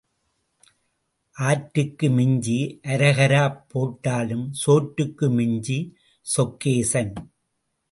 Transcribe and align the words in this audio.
ஆற்றுக்கு 1.35 2.07
மிஞ்சி 2.09 2.57
அரஹராப் 2.83 3.59
போட்டாலும் 3.67 4.47
சோற்றுக்கு 4.63 5.29
மிஞ்சித் 5.37 5.93
சொக்கேசன். 6.27 7.13